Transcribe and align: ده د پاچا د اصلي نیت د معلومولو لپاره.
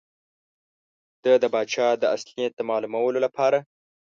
ده 1.23 1.33
د 1.41 1.45
پاچا 1.53 1.87
د 1.97 2.03
اصلي 2.15 2.33
نیت 2.39 2.53
د 2.57 2.61
معلومولو 2.69 3.19
لپاره. 3.25 3.59